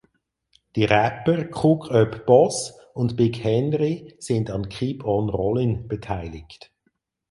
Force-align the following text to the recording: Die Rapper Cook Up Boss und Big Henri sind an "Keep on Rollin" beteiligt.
Die 0.75 0.85
Rapper 0.85 1.47
Cook 1.51 1.91
Up 1.91 2.25
Boss 2.25 2.73
und 2.95 3.15
Big 3.17 3.43
Henri 3.43 4.15
sind 4.17 4.49
an 4.49 4.67
"Keep 4.67 5.05
on 5.05 5.29
Rollin" 5.29 5.87
beteiligt. 5.87 6.71